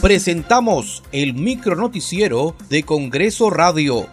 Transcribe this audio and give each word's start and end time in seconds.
presentamos 0.00 1.02
el 1.12 1.34
micronoticiero 1.34 2.56
de 2.70 2.84
Congreso 2.84 3.50
Radio. 3.50 4.06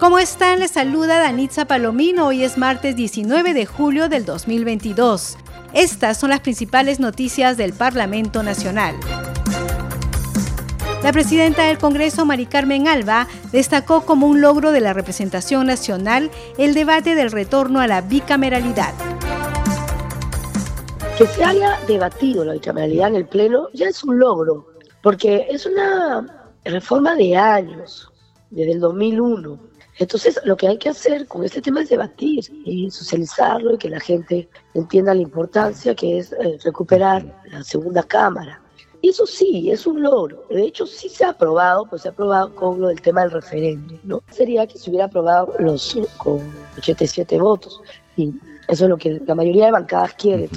¿Cómo 0.00 0.18
están? 0.18 0.58
Les 0.58 0.72
saluda 0.72 1.20
Danitza 1.20 1.64
Palomino. 1.66 2.26
Hoy 2.26 2.42
es 2.42 2.58
martes 2.58 2.96
19 2.96 3.54
de 3.54 3.66
julio 3.66 4.08
del 4.08 4.24
2022. 4.24 5.38
Estas 5.72 6.18
son 6.18 6.30
las 6.30 6.40
principales 6.40 6.98
noticias 6.98 7.56
del 7.56 7.72
Parlamento 7.72 8.42
Nacional. 8.42 8.96
La 11.04 11.12
presidenta 11.12 11.64
del 11.64 11.78
Congreso, 11.78 12.26
Mari 12.26 12.46
Carmen 12.46 12.88
Alba, 12.88 13.28
destacó 13.52 14.04
como 14.04 14.26
un 14.26 14.40
logro 14.40 14.72
de 14.72 14.80
la 14.80 14.92
representación 14.92 15.66
nacional 15.66 16.30
el 16.58 16.74
debate 16.74 17.14
del 17.14 17.30
retorno 17.30 17.80
a 17.80 17.86
la 17.86 18.00
bicameralidad. 18.00 19.13
Que 21.16 21.28
se 21.28 21.44
haya 21.44 21.78
debatido 21.86 22.44
la 22.44 22.54
bicameralidad 22.54 23.06
en 23.10 23.14
el 23.14 23.26
Pleno 23.26 23.68
ya 23.72 23.86
es 23.86 24.02
un 24.02 24.18
logro, 24.18 24.66
porque 25.00 25.46
es 25.48 25.64
una 25.64 26.50
reforma 26.64 27.14
de 27.14 27.36
años, 27.36 28.10
desde 28.50 28.72
el 28.72 28.80
2001. 28.80 29.60
Entonces, 30.00 30.40
lo 30.44 30.56
que 30.56 30.66
hay 30.66 30.76
que 30.76 30.88
hacer 30.88 31.28
con 31.28 31.44
este 31.44 31.62
tema 31.62 31.82
es 31.82 31.88
debatir 31.88 32.44
y 32.64 32.90
socializarlo 32.90 33.74
y 33.74 33.78
que 33.78 33.90
la 33.90 34.00
gente 34.00 34.48
entienda 34.74 35.14
la 35.14 35.22
importancia 35.22 35.94
que 35.94 36.18
es 36.18 36.32
eh, 36.32 36.58
recuperar 36.64 37.24
la 37.48 37.62
segunda 37.62 38.02
cámara. 38.02 38.60
Y 39.00 39.10
eso 39.10 39.24
sí, 39.24 39.70
es 39.70 39.86
un 39.86 40.02
logro. 40.02 40.44
De 40.50 40.64
hecho, 40.64 40.84
sí 40.84 41.08
se 41.08 41.24
ha 41.24 41.28
aprobado, 41.28 41.86
pues 41.86 42.02
se 42.02 42.08
ha 42.08 42.10
aprobado 42.10 42.52
con 42.56 42.80
lo 42.80 42.88
del 42.88 43.00
tema 43.00 43.20
del 43.20 43.30
referéndum, 43.30 43.98
¿no? 44.02 44.20
Sería 44.32 44.66
que 44.66 44.78
se 44.78 44.90
hubiera 44.90 45.04
aprobado 45.04 45.54
los 45.60 45.96
con 46.16 46.40
87 46.76 47.38
votos. 47.38 47.80
Y 48.16 48.32
eso 48.66 48.84
es 48.84 48.90
lo 48.90 48.96
que 48.96 49.22
la 49.24 49.36
mayoría 49.36 49.66
de 49.66 49.72
bancadas 49.72 50.14
quiere. 50.14 50.48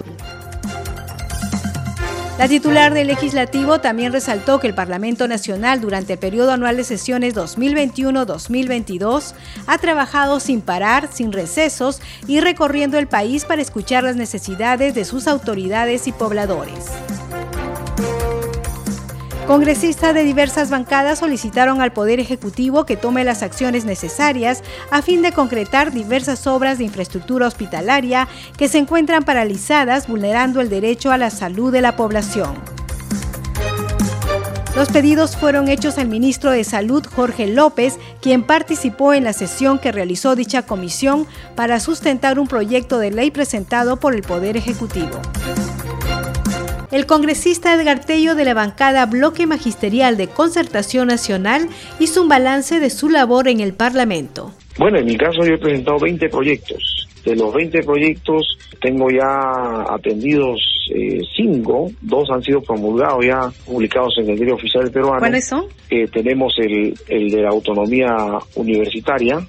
La 2.37 2.47
titular 2.47 2.93
del 2.93 3.07
legislativo 3.07 3.81
también 3.81 4.13
resaltó 4.13 4.59
que 4.59 4.67
el 4.67 4.75
Parlamento 4.75 5.27
Nacional 5.27 5.81
durante 5.81 6.13
el 6.13 6.19
periodo 6.19 6.51
anual 6.51 6.77
de 6.77 6.83
sesiones 6.83 7.33
2021-2022 7.33 9.33
ha 9.65 9.77
trabajado 9.79 10.39
sin 10.39 10.61
parar, 10.61 11.09
sin 11.11 11.31
recesos 11.31 11.99
y 12.27 12.39
recorriendo 12.39 12.99
el 12.99 13.07
país 13.07 13.43
para 13.43 13.63
escuchar 13.63 14.03
las 14.03 14.17
necesidades 14.17 14.93
de 14.93 15.03
sus 15.03 15.27
autoridades 15.27 16.07
y 16.07 16.11
pobladores. 16.11 16.85
Congresistas 19.47 20.13
de 20.13 20.25
diversas 20.25 20.69
bancadas 20.69 21.19
solicitaron 21.19 21.79
al 21.79 21.93
Poder 21.93 22.19
Ejecutivo 22.19 22.85
que 22.85 22.97
tome 22.97 23.23
las 23.23 23.43
acciones 23.43 23.85
necesarias 23.85 24.61
a 24.91 25.01
fin 25.01 25.21
de 25.21 25.31
concretar 25.31 25.93
diversas 25.93 26.45
obras 26.47 26.77
de 26.77 26.83
infraestructura 26.83 27.47
hospitalaria 27.47 28.27
que 28.57 28.67
se 28.67 28.77
encuentran 28.77 29.23
paralizadas 29.23 30.09
vulnerando 30.09 30.59
el 30.59 30.67
derecho 30.67 31.11
a 31.11 31.17
la 31.17 31.29
salud 31.29 31.71
de 31.71 31.79
la 31.79 31.95
población. 31.95 32.55
Los 34.75 34.89
pedidos 34.89 35.37
fueron 35.37 35.69
hechos 35.69 35.97
al 35.97 36.09
ministro 36.09 36.51
de 36.51 36.65
Salud, 36.65 37.05
Jorge 37.15 37.47
López, 37.47 37.97
quien 38.21 38.43
participó 38.43 39.13
en 39.13 39.23
la 39.23 39.31
sesión 39.31 39.79
que 39.79 39.93
realizó 39.93 40.35
dicha 40.35 40.63
comisión 40.63 41.25
para 41.55 41.79
sustentar 41.79 42.37
un 42.37 42.49
proyecto 42.49 42.99
de 42.99 43.11
ley 43.11 43.31
presentado 43.31 43.95
por 43.95 44.13
el 44.13 44.23
Poder 44.23 44.57
Ejecutivo. 44.57 45.21
El 46.89 47.05
congresista 47.05 47.73
Edgar 47.73 48.05
Tello 48.05 48.33
de 48.33 48.45
la 48.45 48.53
bancada 48.53 49.05
Bloque 49.07 49.45
Magisterial 49.45 50.15
de 50.15 50.27
Concertación 50.27 51.09
Nacional 51.09 51.67
hizo 51.99 52.21
un 52.21 52.29
balance 52.29 52.79
de 52.79 52.89
su 52.89 53.09
labor 53.09 53.49
en 53.49 53.59
el 53.59 53.73
Parlamento. 53.73 54.53
Bueno, 54.77 54.97
en 54.97 55.05
mi 55.05 55.17
caso 55.17 55.43
yo 55.43 55.55
he 55.55 55.57
presentado 55.57 55.97
20 55.99 56.29
proyectos. 56.29 57.07
De 57.25 57.35
los 57.35 57.53
20 57.53 57.83
proyectos 57.83 58.57
tengo 58.79 59.09
ya 59.09 59.93
atendidos 59.93 60.61
5, 61.35 61.87
eh, 61.89 61.95
dos 61.99 62.29
han 62.31 62.41
sido 62.41 62.61
promulgados 62.61 63.25
ya, 63.25 63.51
publicados 63.65 64.13
en 64.19 64.29
el 64.29 64.37
diario 64.37 64.55
oficial 64.55 64.89
peruano. 64.89 65.19
¿Cuáles 65.19 65.45
son? 65.45 65.65
Eh, 65.89 66.07
tenemos 66.07 66.53
el, 66.59 66.93
el 67.09 67.29
de 67.29 67.41
la 67.41 67.49
autonomía 67.49 68.15
universitaria, 68.55 69.45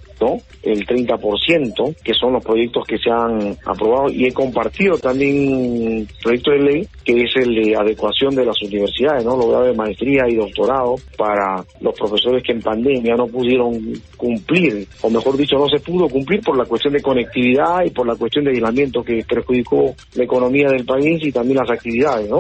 el 0.62 0.86
30%, 0.86 1.96
que 2.02 2.14
son 2.14 2.32
los 2.34 2.44
proyectos 2.44 2.86
que 2.86 2.98
se 2.98 3.10
han 3.10 3.56
aprobado, 3.64 4.10
y 4.10 4.26
he 4.26 4.32
compartido 4.32 4.98
también 4.98 5.52
un 5.52 6.08
proyecto 6.22 6.50
de 6.50 6.58
ley 6.58 6.88
que 7.04 7.22
es 7.22 7.36
el 7.36 7.54
de 7.54 7.76
adecuación 7.76 8.34
de 8.34 8.44
las 8.44 8.60
universidades, 8.62 9.24
¿no? 9.24 9.36
Los 9.36 9.66
de 9.66 9.74
maestría 9.74 10.24
y 10.28 10.36
doctorado 10.36 10.96
para 11.16 11.64
los 11.80 11.94
profesores 11.98 12.42
que 12.42 12.52
en 12.52 12.60
pandemia 12.60 13.16
no 13.16 13.26
pudieron 13.26 13.92
cumplir, 14.16 14.86
o 15.02 15.10
mejor 15.10 15.36
dicho, 15.36 15.56
no 15.56 15.68
se 15.68 15.80
pudo 15.80 16.08
cumplir 16.08 16.40
por 16.40 16.56
la 16.56 16.64
cuestión 16.64 16.92
de 16.94 17.02
conectividad 17.02 17.84
y 17.84 17.90
por 17.90 18.06
la 18.06 18.14
cuestión 18.14 18.44
de 18.44 18.50
aislamiento 18.52 19.02
que 19.02 19.24
perjudicó 19.28 19.94
la 20.14 20.24
economía 20.24 20.68
del 20.68 20.84
país 20.84 21.24
y 21.24 21.32
también 21.32 21.58
las 21.58 21.70
actividades. 21.70 22.30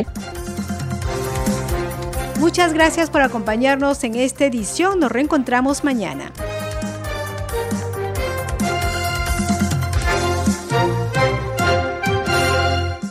Muchas 2.38 2.72
gracias 2.72 3.10
por 3.10 3.22
acompañarnos 3.22 4.04
en 4.04 4.14
esta 4.14 4.46
edición. 4.46 5.00
Nos 5.00 5.10
reencontramos 5.10 5.84
mañana. 5.84 6.32